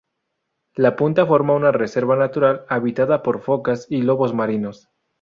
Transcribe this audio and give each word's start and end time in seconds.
La 0.73 0.95
punta 0.95 1.27
forma 1.27 1.53
una 1.53 1.71
reserva 1.71 2.15
natural 2.15 2.65
habitada 2.69 3.21
por 3.21 3.39
focas 3.39 3.85
y 3.87 4.01
lobos 4.01 4.33
marinos. 4.33 4.89